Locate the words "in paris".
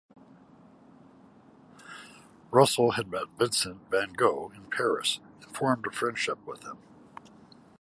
4.55-5.19